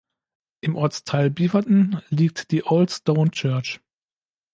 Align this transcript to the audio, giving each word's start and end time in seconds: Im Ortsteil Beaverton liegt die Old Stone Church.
Im 0.61 0.75
Ortsteil 0.75 1.29
Beaverton 1.29 2.01
liegt 2.09 2.49
die 2.49 2.65
Old 2.65 2.89
Stone 2.89 3.29
Church. 3.29 3.79